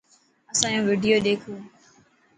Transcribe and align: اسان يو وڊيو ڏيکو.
اسان 0.51 0.71
يو 0.75 0.81
وڊيو 0.89 1.17
ڏيکو. 1.25 1.53